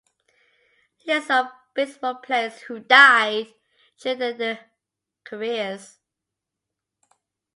[1.05, 1.45] List of
[1.75, 3.53] baseball players who died
[3.99, 4.71] during their
[5.23, 5.99] careers